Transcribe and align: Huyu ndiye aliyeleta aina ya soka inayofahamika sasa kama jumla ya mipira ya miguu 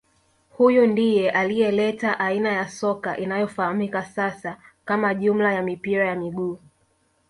Huyu 0.49 0.87
ndiye 0.87 1.31
aliyeleta 1.31 2.19
aina 2.19 2.49
ya 2.49 2.69
soka 2.69 3.17
inayofahamika 3.17 4.05
sasa 4.05 4.57
kama 4.85 5.15
jumla 5.15 5.53
ya 5.53 5.61
mipira 5.61 6.07
ya 6.07 6.15
miguu 6.15 6.59